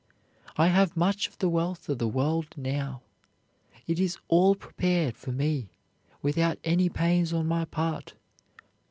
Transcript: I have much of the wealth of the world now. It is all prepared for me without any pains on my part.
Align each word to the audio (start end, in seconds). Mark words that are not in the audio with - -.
I 0.57 0.69
have 0.69 0.97
much 0.97 1.27
of 1.27 1.37
the 1.37 1.47
wealth 1.47 1.87
of 1.87 1.99
the 1.99 2.07
world 2.07 2.55
now. 2.57 3.03
It 3.85 3.99
is 3.99 4.17
all 4.29 4.55
prepared 4.55 5.15
for 5.15 5.31
me 5.31 5.69
without 6.23 6.57
any 6.63 6.89
pains 6.89 7.31
on 7.33 7.45
my 7.45 7.65
part. 7.65 8.15